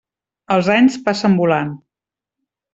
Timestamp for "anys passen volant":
0.77-1.73